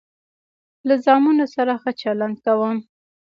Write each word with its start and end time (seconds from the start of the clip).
له 0.87 0.95
زامنو 1.05 1.45
سره 1.55 1.73
ښه 1.81 1.91
چلند 2.01 2.37
کوم. 2.45 2.77